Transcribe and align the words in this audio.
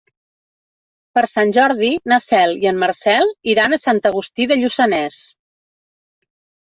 Per 1.17 1.23
Sant 1.31 1.51
Jordi 1.57 1.91
na 2.13 2.19
Cel 2.27 2.55
i 2.63 2.69
en 2.71 2.81
Marcel 2.85 3.29
iran 3.55 3.77
a 3.77 3.81
Sant 3.85 4.01
Agustí 4.11 4.49
de 4.53 4.59
Lluçanès. 4.63 5.21